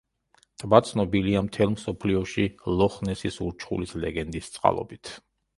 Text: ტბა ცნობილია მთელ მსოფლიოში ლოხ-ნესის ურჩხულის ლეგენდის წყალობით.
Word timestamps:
ტბა 0.61 0.79
ცნობილია 0.91 1.43
მთელ 1.49 1.75
მსოფლიოში 1.75 2.47
ლოხ-ნესის 2.79 3.39
ურჩხულის 3.49 3.97
ლეგენდის 4.07 4.55
წყალობით. 4.57 5.17